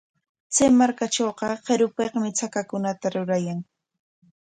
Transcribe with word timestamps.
Chay 0.53 0.69
markatrawqa 0.79 1.47
qirupikmi 1.65 2.29
chakakunata 2.37 3.07
rurayan. 3.13 3.59